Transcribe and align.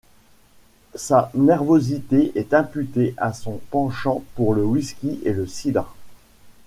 Sa 0.95 1.29
nervosité 1.35 2.31
est 2.33 2.55
imputée 2.55 3.13
à 3.17 3.33
son 3.33 3.61
penchant 3.69 4.23
pour 4.33 4.55
le 4.55 4.63
whisky 4.65 5.21
et 5.25 5.31
le 5.31 5.45
cidre. 5.45 5.93